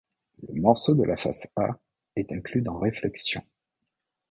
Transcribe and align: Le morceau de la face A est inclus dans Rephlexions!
Le 0.51 0.59
morceau 0.61 0.95
de 0.95 1.03
la 1.03 1.15
face 1.15 1.47
A 1.57 1.79
est 2.15 2.31
inclus 2.31 2.63
dans 2.63 2.79
Rephlexions! 2.79 3.45